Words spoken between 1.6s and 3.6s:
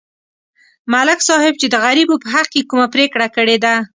چې د غریبو په حق کې کومه پرېکړه کړې